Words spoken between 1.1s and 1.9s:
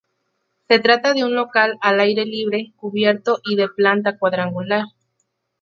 de un local